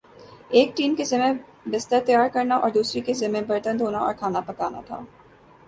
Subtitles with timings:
[0.49, 1.27] ایک ٹیم کے ذمہ
[1.65, 4.99] بستر تیار کرنا اور دوسری کے ذمہ برتن دھونا اور کھانا پکانا تھا۔